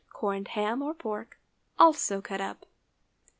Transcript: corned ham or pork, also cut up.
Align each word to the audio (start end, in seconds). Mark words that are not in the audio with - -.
corned 0.11 0.47
ham 0.47 0.81
or 0.81 0.95
pork, 0.95 1.37
also 1.77 2.21
cut 2.21 2.41
up. 2.41 2.65